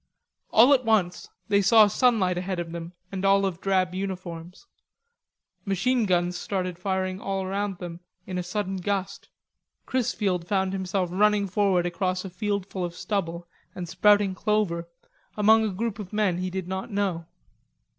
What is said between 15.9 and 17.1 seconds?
of men he did not